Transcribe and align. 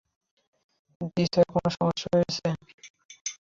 জী 1.11 1.23
স্যার, 1.25 1.45
কোন 1.53 1.65
সমস্যা 1.77 2.07
হয়েছে? 2.13 2.47